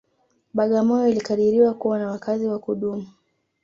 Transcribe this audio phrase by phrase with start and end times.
[0.53, 3.07] Bagamoyo ilikadiriwa kuwa na wakazi wa kudumu